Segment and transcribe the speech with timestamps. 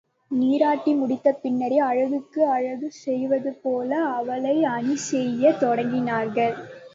[0.31, 6.55] நீராட்டி முடிந்த பின்னர், அழகுக்கு அழகு செய்வதேபோல அவளை அணி செய்யத் தொடங்கினார்கள்.